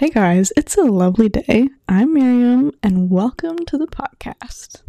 [0.00, 1.68] Hey guys, it's a lovely day.
[1.86, 4.80] I'm Miriam, and welcome to the podcast.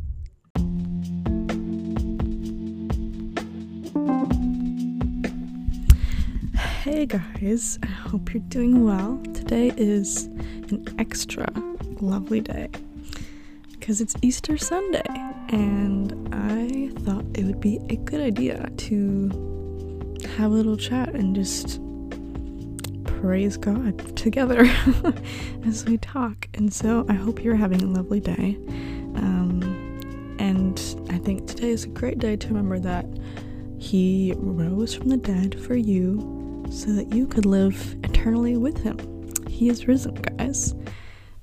[6.56, 9.22] Hey guys, I hope you're doing well.
[9.34, 10.28] Today is
[10.70, 11.46] an extra
[12.00, 12.70] lovely day
[13.74, 15.04] because it's Easter Sunday,
[15.50, 19.28] and I thought it would be a good idea to
[20.38, 21.82] have a little chat and just
[23.22, 24.62] praise God together
[25.66, 26.50] as we talk.
[26.56, 28.58] And so I hope you're having a lovely day.
[29.16, 30.80] Um, and
[31.12, 33.06] I think today is a great day to remember that
[33.78, 38.98] He rose from the dead for you so that you could live eternally with Him.
[39.48, 40.74] He is risen, guys.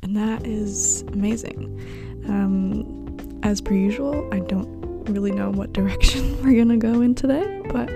[0.03, 2.25] And that is amazing.
[2.29, 4.69] Um, as per usual, I don't
[5.09, 7.89] really know what direction we're gonna go in today, but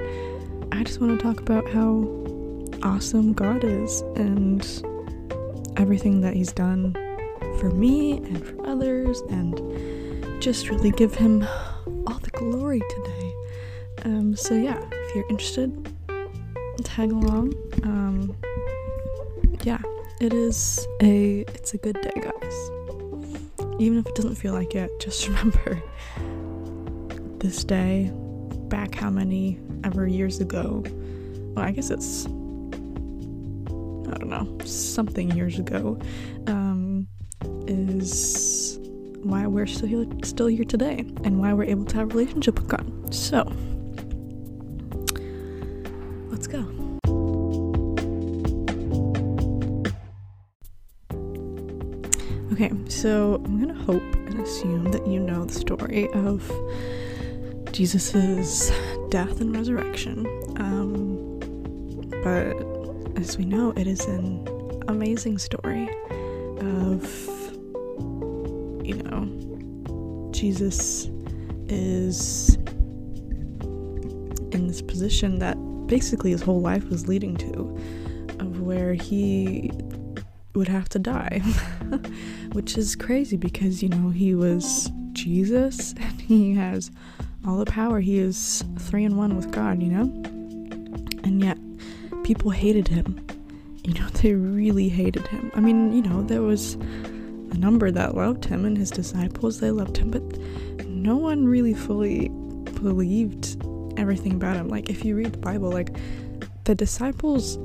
[0.70, 2.21] I just want to talk about how
[2.82, 4.62] awesome God is and
[5.76, 6.92] everything that He's done
[7.58, 11.42] for me and for others, and just really give Him
[12.06, 13.34] all the glory today.
[14.04, 15.92] Um, so, yeah, if you're interested,
[16.84, 17.54] tag along.
[17.84, 18.36] Um,
[19.62, 19.80] yeah,
[20.20, 22.70] it is a it's a good day, guys.
[23.78, 25.82] Even if it doesn't feel like it, just remember
[27.38, 28.10] this day
[28.68, 30.82] back how many ever years ago.
[31.54, 32.26] Well, I guess it's
[34.32, 35.98] know, something years ago,
[36.46, 37.06] um,
[37.66, 38.78] is
[39.22, 42.58] why we're still here, still here today and why we're able to have a relationship
[42.58, 43.14] with God.
[43.14, 43.44] So,
[46.30, 46.66] let's go.
[52.52, 56.50] Okay, so I'm gonna hope and assume that you know the story of
[57.72, 58.70] Jesus's
[59.08, 60.26] death and resurrection.
[60.58, 61.40] Um,
[62.22, 62.71] but
[63.16, 65.88] as we know, it is an amazing story
[66.60, 67.04] of,
[68.84, 71.06] you know, Jesus
[71.68, 72.56] is
[74.52, 75.56] in this position that
[75.86, 77.78] basically his whole life was leading to,
[78.40, 79.70] of where he
[80.54, 81.40] would have to die,
[82.52, 86.90] which is crazy because, you know, he was Jesus and he has
[87.46, 88.00] all the power.
[88.00, 90.31] He is three in one with God, you know?
[92.32, 93.20] People hated him.
[93.84, 95.52] You know, they really hated him.
[95.54, 99.70] I mean, you know, there was a number that loved him and his disciples, they
[99.70, 100.22] loved him, but
[100.86, 102.30] no one really fully
[102.80, 103.62] believed
[103.98, 104.68] everything about him.
[104.68, 105.94] Like, if you read the Bible, like,
[106.64, 107.58] the disciples,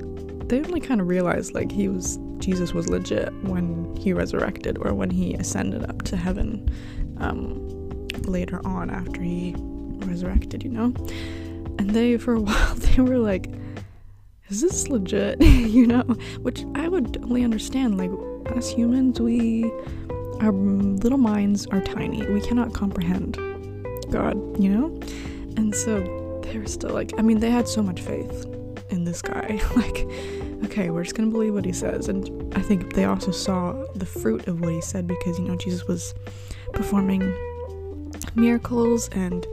[0.50, 4.94] they only kind of realized, like, he was, Jesus was legit when he resurrected or
[4.94, 6.69] when he ascended up to heaven
[7.19, 9.56] um, later on after he
[10.00, 10.94] resurrected, you know?
[11.79, 13.50] And they, for a while, they were like,
[14.50, 15.41] is this legit?
[15.41, 16.03] you know,
[16.41, 17.97] which I would only understand.
[17.97, 18.12] Like,
[18.56, 19.72] as humans, we,
[20.40, 22.25] our little minds are tiny.
[22.28, 23.36] We cannot comprehend
[24.12, 25.00] God, you know?
[25.57, 28.46] And so they were still like, I mean, they had so much faith
[28.90, 29.59] in this guy.
[29.75, 30.07] like,
[30.66, 32.07] okay, we're just gonna believe what he says.
[32.07, 35.57] And I think they also saw the fruit of what he said because, you know,
[35.57, 36.13] Jesus was
[36.74, 37.34] performing
[38.36, 39.46] miracles and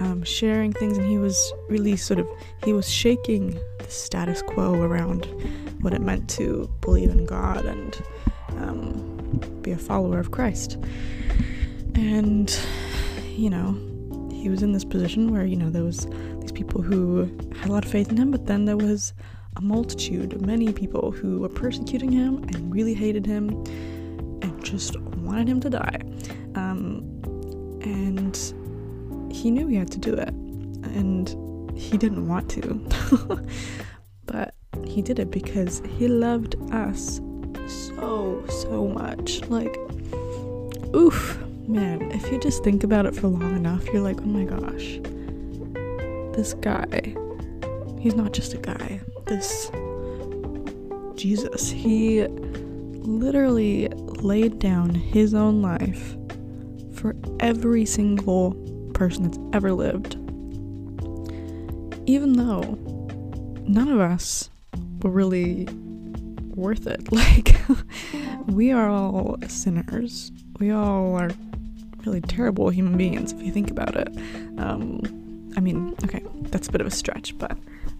[0.00, 2.26] um, sharing things, and he was really sort of,
[2.64, 5.26] he was shaking the status quo around
[5.80, 8.02] what it meant to believe in God and
[8.58, 10.78] um, be a follower of Christ.
[11.94, 12.58] And,
[13.36, 13.72] you know,
[14.32, 16.06] he was in this position where, you know, there was
[16.40, 17.22] these people who
[17.56, 19.12] had a lot of faith in him, but then there was
[19.56, 23.48] a multitude, many people who were persecuting him and really hated him
[24.42, 26.00] and just wanted him to die.
[26.54, 27.04] Um,
[27.82, 28.36] and
[29.40, 30.28] he knew he had to do it.
[30.28, 31.28] And
[31.76, 32.86] he didn't want to.
[34.26, 37.20] but he did it because he loved us
[37.66, 39.42] so, so much.
[39.48, 39.76] Like,
[40.94, 44.44] oof, man, if you just think about it for long enough, you're like, oh my
[44.44, 45.00] gosh,
[46.36, 47.14] this guy,
[47.98, 49.00] he's not just a guy.
[49.26, 49.70] This
[51.14, 56.16] Jesus, he literally laid down his own life
[56.94, 58.54] for every single
[59.00, 60.16] person that's ever lived
[62.10, 62.60] even though
[63.68, 64.50] none of us
[65.02, 65.68] were really
[66.54, 67.08] worth it.
[67.12, 67.56] Like,
[68.46, 70.32] we are all sinners.
[70.58, 71.30] We all are
[72.04, 74.08] really terrible human beings if you think about it.
[74.58, 77.56] Um, I mean, okay, that's a bit of a stretch, but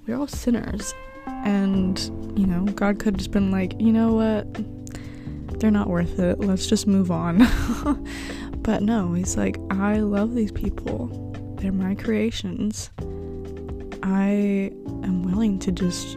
[0.06, 0.92] we're all sinners.
[1.26, 2.00] And,
[2.36, 5.60] you know, God could have just been like, you know what?
[5.60, 6.40] They're not worth it.
[6.40, 7.40] Let's just move on.
[8.62, 11.08] but no, He's like, I love these people.
[11.58, 12.90] They're my creations.
[14.02, 14.72] I
[15.04, 16.16] am willing to just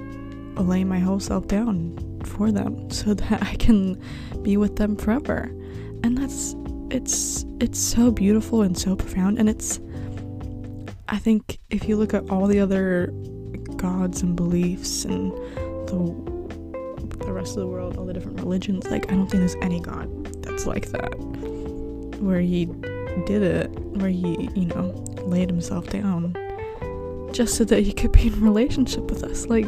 [0.55, 4.01] lay my whole self down for them so that I can
[4.41, 5.51] be with them forever.
[6.03, 6.55] And that's
[6.89, 9.79] it's it's so beautiful and so profound and it's
[11.09, 13.07] I think if you look at all the other
[13.77, 15.31] gods and beliefs and
[15.87, 16.33] the
[17.25, 19.79] the rest of the world, all the different religions, like I don't think there's any
[19.79, 20.09] god
[20.43, 21.13] that's like that.
[22.23, 22.65] Where he
[23.25, 23.67] did it,
[23.97, 24.89] where he, you know,
[25.23, 26.35] laid himself down
[27.31, 29.47] just so that he could be in relationship with us.
[29.47, 29.65] Like,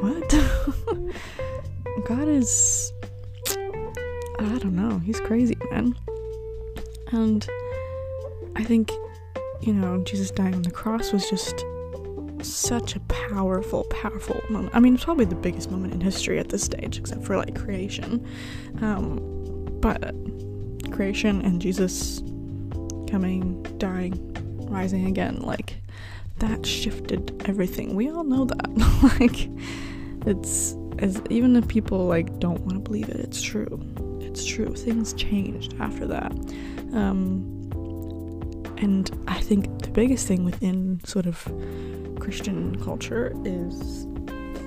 [0.00, 0.28] what?
[2.06, 2.92] God is
[4.40, 5.96] I don't know, he's crazy, man.
[7.10, 7.46] And
[8.54, 8.92] I think,
[9.60, 11.64] you know, Jesus dying on the cross was just
[12.42, 14.74] such a powerful, powerful moment.
[14.74, 17.56] I mean, it's probably the biggest moment in history at this stage, except for like
[17.56, 18.24] creation.
[18.80, 19.18] Um,
[19.80, 20.14] but
[20.98, 22.18] creation and Jesus
[23.08, 24.18] coming, dying,
[24.68, 25.76] rising again, like
[26.40, 27.94] that shifted everything.
[27.94, 28.68] We all know that.
[29.20, 29.48] like,
[30.26, 33.80] it's as even if people like don't want to believe it, it's true.
[34.20, 34.74] It's true.
[34.74, 36.32] Things changed after that.
[36.92, 37.44] Um,
[38.78, 41.44] and I think the biggest thing within sort of
[42.18, 44.04] Christian culture is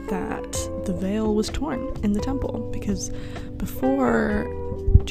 [0.08, 0.54] that
[0.86, 3.10] the veil was torn in the temple because
[3.58, 4.61] before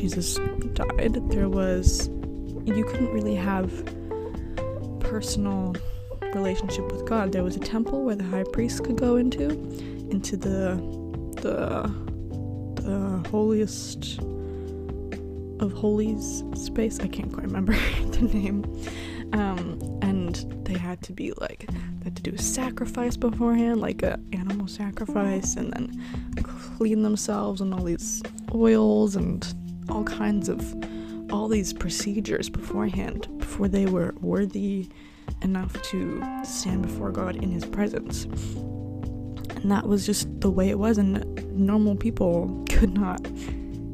[0.00, 0.36] Jesus
[0.72, 2.08] died, there was
[2.64, 3.70] you couldn't really have
[5.00, 5.76] personal
[6.32, 7.32] relationship with God.
[7.32, 9.50] There was a temple where the high priest could go into,
[10.10, 10.76] into the
[11.42, 11.92] the
[12.80, 14.20] the holiest
[15.60, 16.98] of holies space.
[16.98, 17.72] I can't quite remember
[18.12, 18.64] the name.
[19.34, 24.02] Um, and they had to be like they had to do a sacrifice beforehand, like
[24.02, 26.42] a animal sacrifice, and then
[26.78, 28.22] clean themselves and all these
[28.54, 29.54] oils and
[29.90, 30.74] all kinds of
[31.32, 34.88] all these procedures beforehand before they were worthy
[35.42, 38.24] enough to stand before God in His presence.
[38.24, 41.24] And that was just the way it was, and
[41.56, 43.20] normal people could not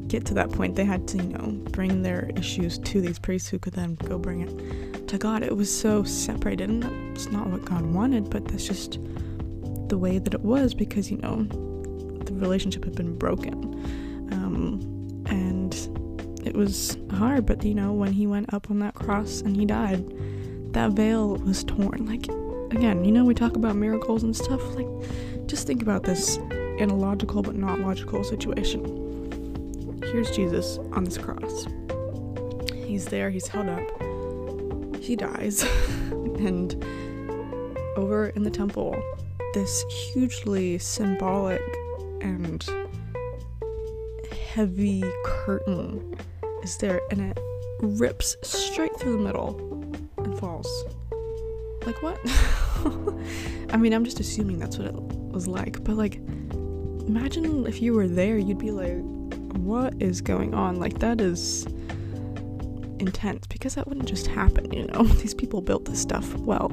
[0.07, 0.75] get to that point.
[0.75, 4.17] They had to, you know, bring their issues to these priests who could then go
[4.17, 5.43] bring it to God.
[5.43, 6.83] It was so separated, and
[7.15, 8.99] it's not what God wanted, but that's just
[9.89, 11.43] the way that it was because, you know,
[12.23, 13.55] the relationship had been broken.
[14.31, 14.96] Um,
[15.27, 15.73] and
[16.45, 19.65] it was hard, but, you know, when he went up on that cross and he
[19.65, 20.03] died,
[20.73, 22.05] that veil was torn.
[22.05, 22.27] Like,
[22.75, 24.61] again, you know, we talk about miracles and stuff.
[24.75, 24.87] Like,
[25.47, 29.07] just think about this in a logical but not logical situation
[30.11, 31.67] here's Jesus on this cross.
[32.73, 34.99] He's there, he's held up.
[35.01, 35.63] He dies.
[36.11, 36.83] and
[37.95, 39.01] over in the temple,
[39.53, 41.61] this hugely symbolic
[42.21, 42.65] and
[44.57, 46.17] heavy curtain
[46.63, 47.37] is there and it
[47.79, 49.55] rips straight through the middle
[50.17, 50.67] and falls.
[51.85, 52.17] Like what?
[53.71, 57.93] I mean, I'm just assuming that's what it was like, but like imagine if you
[57.93, 58.97] were there, you'd be like
[59.63, 60.79] what is going on?
[60.79, 61.65] Like, that is
[62.97, 65.03] intense because that wouldn't just happen, you know?
[65.21, 66.71] These people built this stuff well,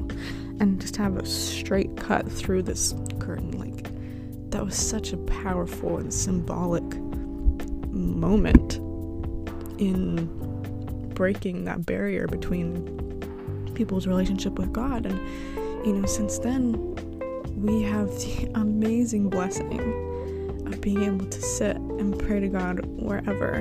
[0.59, 3.91] and just have a straight cut through this curtain, like,
[4.49, 6.83] that was such a powerful and symbolic
[8.25, 8.77] moment
[9.79, 10.25] in
[11.13, 15.05] breaking that barrier between people's relationship with God.
[15.05, 15.19] And,
[15.85, 16.73] you know, since then,
[17.55, 19.79] we have the amazing blessing
[20.65, 23.53] of being able to sit and pray to God wherever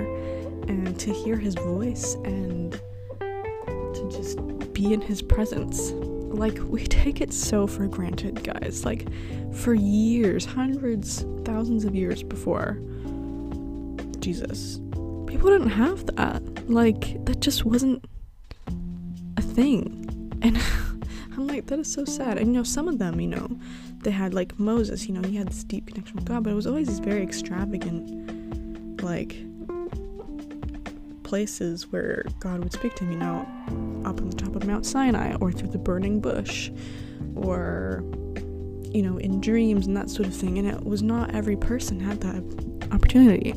[0.67, 2.73] and to hear His voice and
[3.21, 4.39] to just
[4.73, 5.91] be in His presence.
[5.93, 8.87] Like, we take it so for granted, guys.
[8.87, 9.07] Like,
[9.53, 12.79] for years, hundreds, thousands of years before
[14.25, 14.81] Jesus,
[15.27, 16.71] people didn't have that.
[16.71, 18.03] Like, that just wasn't
[19.37, 20.31] a thing.
[20.41, 20.57] And
[21.37, 22.39] I'm like, that is so sad.
[22.39, 23.51] And you know, some of them, you know,
[24.03, 26.55] they had like Moses, you know, he had this deep connection with God, but it
[26.55, 29.37] was always these very extravagant, like,
[31.23, 33.47] places where God would speak to him, you know,
[34.07, 36.71] up on the top of Mount Sinai or through the burning bush
[37.37, 38.03] or,
[38.91, 40.57] you know, in dreams and that sort of thing.
[40.59, 42.65] And it was not every person had that
[42.95, 43.55] opportunity.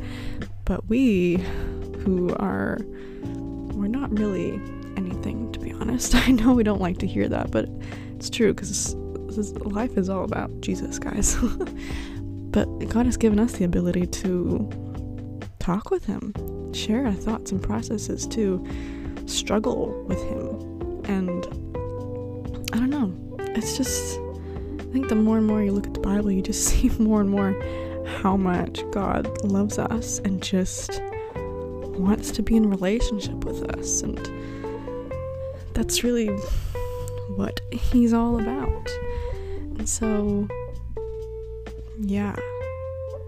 [0.67, 1.37] But we,
[2.03, 2.77] who are,
[3.21, 4.59] we're not really
[4.97, 6.13] anything, to be honest.
[6.27, 7.69] I know we don't like to hear that, but
[8.15, 8.93] it's true because
[9.63, 11.37] life is all about Jesus, guys.
[12.51, 14.69] but God has given us the ability to
[15.59, 16.33] talk with Him,
[16.73, 18.61] share our thoughts and processes, to
[19.25, 21.01] struggle with Him.
[21.05, 21.45] And
[22.73, 24.19] I don't know, it's just,
[24.81, 27.21] I think the more and more you look at the Bible, you just see more
[27.21, 27.55] and more
[28.07, 31.01] how much God loves us and just
[31.35, 34.01] wants to be in relationship with us.
[34.01, 34.19] And
[35.73, 36.27] that's really
[37.35, 38.89] what He's all about.
[39.77, 40.47] And so,
[41.99, 42.35] yeah,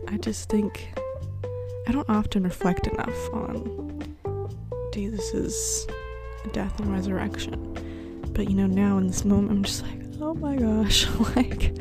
[0.08, 0.90] I just think
[1.88, 4.16] I don't often reflect enough on
[4.94, 5.88] Jesus's
[6.52, 7.66] death and resurrection.
[8.34, 11.76] But you know, now in this moment, I'm just like, oh my gosh, like,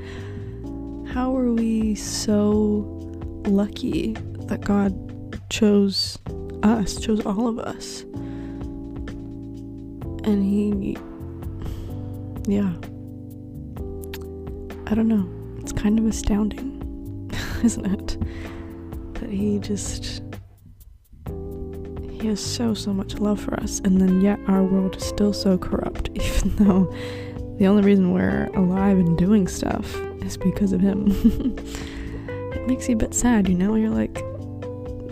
[1.19, 2.87] how are we so
[3.49, 4.13] lucky
[4.47, 4.95] that God
[5.51, 6.17] chose
[6.63, 8.03] us, chose all of us?
[10.23, 10.97] And He,
[12.47, 12.71] yeah,
[14.87, 15.29] I don't know,
[15.61, 17.29] it's kind of astounding,
[17.65, 18.17] isn't it?
[19.15, 20.23] That He just
[22.13, 25.33] he has so, so much love for us, and then yet our world is still
[25.33, 26.95] so corrupt, even though
[27.59, 30.01] the only reason we're alive and doing stuff
[30.37, 31.07] because of him.
[32.53, 33.75] it makes you a bit sad, you know?
[33.75, 34.15] You're like,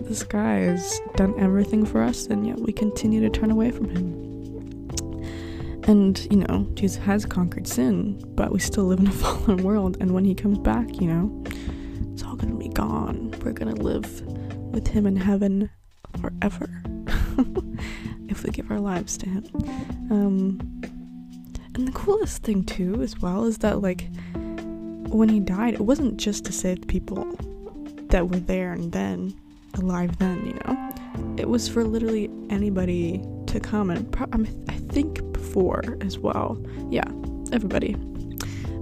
[0.05, 3.89] this guy has done everything for us, and yet we continue to turn away from
[3.89, 4.27] him.
[5.89, 9.97] And, you know, Jesus has conquered sin, but we still live in a fallen world,
[10.01, 11.45] and when he comes back, you know,
[12.13, 13.35] it's all gonna be gone.
[13.43, 14.23] We're gonna live
[14.73, 15.71] with him in heaven
[16.21, 16.83] forever.
[18.29, 19.45] if we give our lives to him.
[20.11, 20.81] Um,
[21.75, 24.09] and the coolest thing too, as well, is that like
[25.09, 27.25] when he died, it wasn't just to save people
[28.09, 29.35] that were there and then
[29.75, 31.37] alive then, you know.
[31.39, 34.29] It was for literally anybody to come and pro-
[34.69, 36.63] I think before as well.
[36.91, 37.09] Yeah,
[37.53, 37.95] everybody.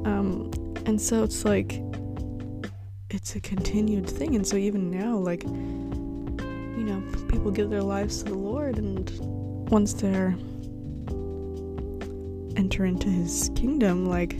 [0.04, 0.50] Um,
[0.86, 1.80] and so it's like
[3.10, 8.22] it's a continued thing, and so even now, like you know, people give their lives
[8.22, 9.10] to the Lord, and
[9.70, 10.36] once they're
[12.56, 14.36] enter into His kingdom, like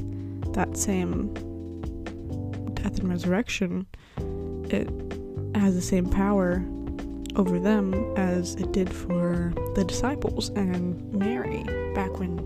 [0.53, 1.35] that same
[2.85, 3.87] death and resurrection,
[4.69, 4.89] it
[5.57, 6.63] has the same power
[7.37, 11.65] over them as it did for the disciples and Mary
[11.95, 12.37] back when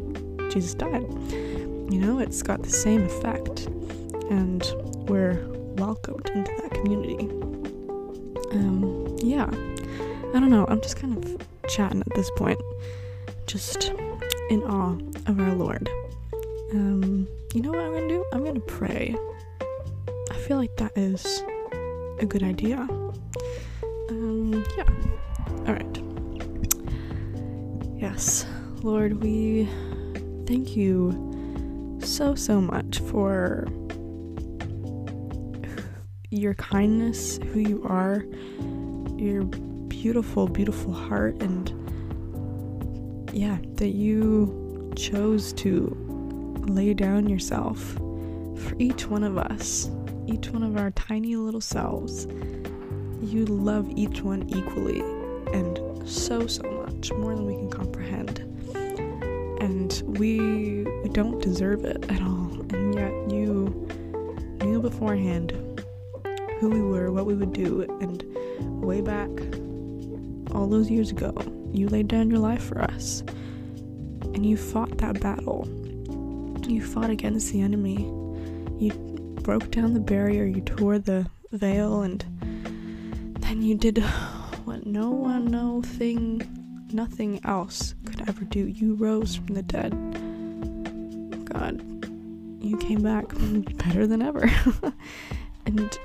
[0.51, 1.03] Jesus died.
[1.91, 3.67] You know, it's got the same effect,
[4.31, 4.63] and
[5.09, 5.45] we're
[5.77, 7.29] welcomed into that community.
[8.53, 9.49] Um, yeah,
[10.35, 12.61] I don't know, I'm just kind of chatting at this point,
[13.47, 13.93] just
[14.51, 15.89] in awe of our Lord.
[16.73, 18.25] Um, you know what I'm gonna do?
[18.33, 19.17] I'm gonna pray.
[20.49, 21.45] Feel like that is
[22.21, 22.79] a good idea.
[24.09, 24.89] Um, yeah.
[25.69, 26.03] Alright.
[28.01, 28.47] Yes,
[28.83, 29.69] Lord, we
[30.47, 33.67] thank you so, so much for
[36.31, 38.25] your kindness, who you are,
[39.19, 41.69] your beautiful, beautiful heart, and
[43.35, 45.95] yeah, that you chose to
[46.67, 47.79] lay down yourself
[48.57, 49.91] for each one of us,
[50.29, 52.27] each one of our tiny little selves.
[53.21, 55.01] You love each one equally
[55.53, 58.41] and so, so much, more than we can comprehend.
[59.61, 63.89] And we, we don't deserve it at all, and yet you
[64.63, 65.53] knew beforehand
[66.61, 68.23] who we were, what we would do, and
[68.83, 69.31] way back
[70.55, 71.35] all those years ago,
[71.73, 73.23] you laid down your life for us.
[74.35, 75.69] And you fought that battle.
[76.67, 78.05] You fought against the enemy.
[78.79, 78.93] You
[79.49, 82.21] broke down the barrier, you tore the veil, and
[83.41, 83.97] then you did
[84.67, 88.67] what no one, no thing, nothing else could ever do.
[88.67, 89.93] You rose from the dead.
[91.47, 91.81] God,
[92.63, 93.25] you came back
[93.79, 94.51] better than ever.
[95.65, 95.99] and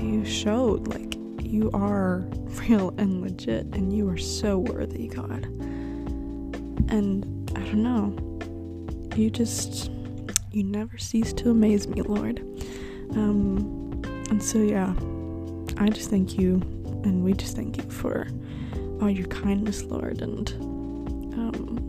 [0.00, 1.14] you showed, like,
[1.44, 2.16] you are
[2.68, 5.44] real and legit, and you are so worthy, God.
[6.90, 9.92] And I don't know, you just,
[10.50, 12.44] you never cease to amaze me, Lord.
[13.16, 14.94] Um, and so, yeah,
[15.78, 16.54] I just thank you,
[17.04, 18.26] and we just thank you for
[19.00, 20.50] all your kindness, Lord, and
[21.34, 21.80] um,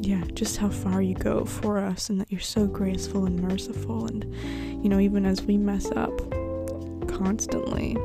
[0.00, 4.06] yeah, just how far you go for us, and that you're so graceful and merciful,
[4.06, 4.24] and
[4.82, 6.16] you know, even as we mess up,
[7.08, 7.96] constantly,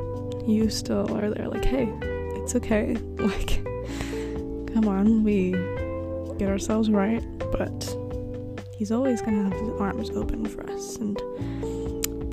[0.46, 2.98] you still are there like, hey, it's okay.
[3.24, 3.64] Like,
[4.74, 5.52] come on, we
[6.38, 7.96] get ourselves right, but
[8.84, 11.16] He's always gonna have His arms open for us, and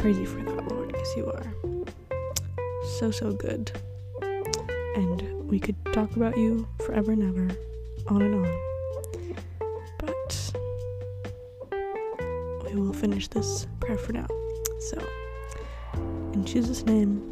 [0.00, 1.54] praise you for that, Lord, because you are
[2.98, 3.70] so, so good.
[4.96, 7.56] And we could talk about you forever and ever,
[8.08, 8.52] on and on.
[9.98, 10.52] But
[12.64, 14.26] we will finish this prayer for now.
[14.80, 14.98] So,
[16.32, 17.22] in Jesus' name,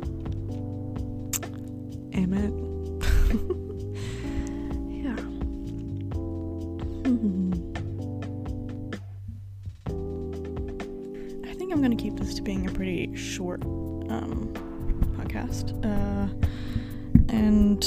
[2.14, 3.58] amen.
[11.88, 14.52] going to keep this to being a pretty short um,
[15.16, 15.72] podcast.
[15.82, 16.28] Uh,
[17.32, 17.82] and,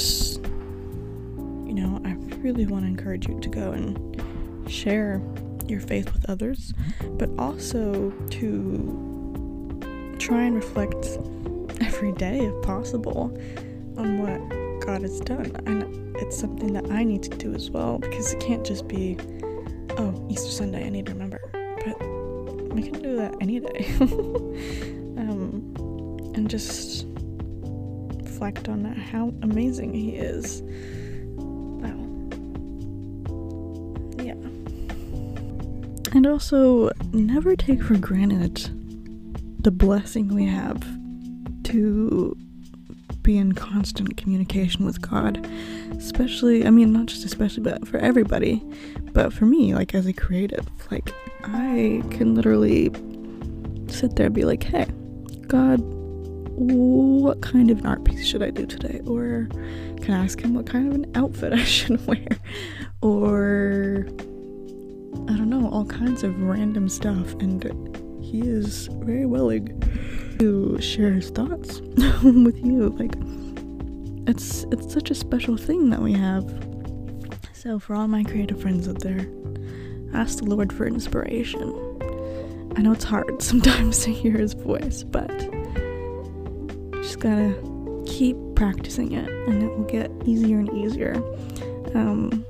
[1.68, 5.22] you know, I really want to encourage you to go and share
[5.68, 6.74] your faith with others,
[7.12, 11.06] but also to try and reflect
[11.80, 13.32] every day if possible
[13.96, 15.52] on what God has done.
[15.66, 19.16] And it's something that I need to do as well because it can't just be,
[19.90, 21.40] oh, Easter Sunday, I need to remember.
[21.52, 22.21] But
[22.72, 23.86] we can do that any day.
[25.18, 25.74] um,
[26.34, 27.06] and just
[28.42, 30.62] reflect on how amazing He is.
[31.36, 31.96] Wow.
[34.24, 34.34] Yeah.
[36.14, 38.70] And also, never take for granted
[39.62, 40.82] the blessing we have
[41.64, 42.36] to
[43.22, 45.46] be in constant communication with God.
[45.92, 48.62] Especially, I mean, not just especially, but for everybody.
[49.12, 51.12] But for me, like as a creative, like
[51.44, 52.90] I can literally
[53.88, 54.86] sit there and be like, hey,
[55.46, 55.80] God,
[56.54, 59.00] what kind of an art piece should I do today?
[59.06, 59.48] Or
[60.02, 62.26] can I ask him what kind of an outfit I should wear?
[63.00, 64.06] Or
[65.28, 67.32] I don't know, all kinds of random stuff.
[67.34, 67.64] And
[68.22, 69.80] he is very willing
[70.38, 71.80] to share his thoughts
[72.22, 72.88] with you.
[72.90, 73.14] Like
[74.28, 76.44] it's it's such a special thing that we have.
[77.52, 79.26] So for all my creative friends out there,
[80.14, 81.70] ask the Lord for inspiration.
[82.76, 85.28] I know it's hard sometimes to hear his voice, but
[86.94, 87.54] just gotta
[88.06, 91.16] keep practicing it and it will get easier and easier.
[91.94, 92.44] Um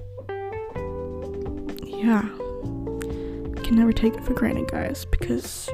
[1.86, 2.22] yeah.
[3.64, 5.70] Can never take it for granted, guys, because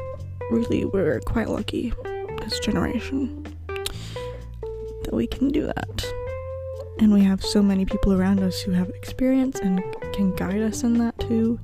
[0.51, 1.93] really we're quite lucky
[2.41, 6.08] this generation that we can do that.
[7.01, 10.83] And we have so many people around us who have experience and can guide us
[10.83, 11.61] in that too.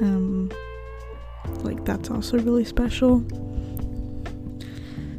[0.00, 0.50] Um,
[1.62, 3.24] like, that's also really special.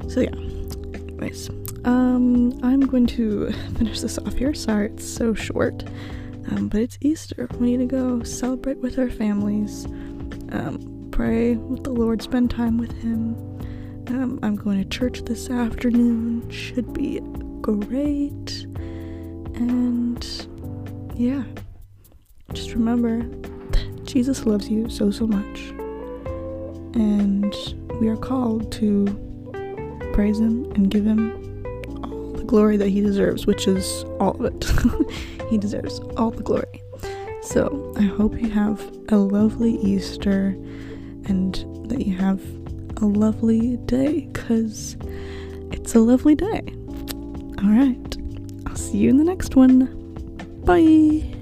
[0.10, 0.36] So, yeah.
[0.94, 1.50] Anyways,
[1.86, 4.54] um, I'm going to finish this off here.
[4.54, 5.84] Sorry, it's so short.
[6.52, 7.48] Um, but it's Easter.
[7.60, 9.86] We need to go celebrate with our families,
[10.52, 13.36] um, pray with the Lord, spend time with Him.
[14.08, 16.50] Um, I'm going to church this afternoon.
[16.50, 17.20] Should be
[17.62, 18.67] great.
[19.58, 20.48] And
[21.16, 21.44] yeah,
[22.54, 25.60] just remember that Jesus loves you so, so much.
[26.96, 27.56] And
[28.00, 29.06] we are called to
[30.14, 31.64] praise Him and give Him
[32.04, 34.66] all the glory that He deserves, which is all of it.
[35.50, 36.84] he deserves all the glory.
[37.42, 40.48] So I hope you have a lovely Easter
[41.26, 41.56] and
[41.90, 42.42] that you have
[42.98, 44.98] a lovely day because
[45.72, 46.62] it's a lovely day.
[47.64, 48.07] All right.
[48.98, 49.86] See you in the next one.
[50.66, 51.37] Bye.